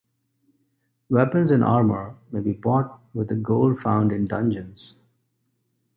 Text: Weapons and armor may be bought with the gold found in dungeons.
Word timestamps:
Weapons 1.11 1.51
and 1.51 1.63
armor 1.63 2.15
may 2.31 2.39
be 2.39 2.53
bought 2.53 2.99
with 3.13 3.27
the 3.27 3.35
gold 3.35 3.77
found 3.79 4.11
in 4.11 4.25
dungeons. 4.25 4.95